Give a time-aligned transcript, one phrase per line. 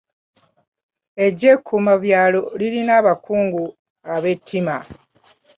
[1.25, 3.63] Eggye ekkuumabyalo lirina abakungu
[4.15, 4.77] ab'ettima.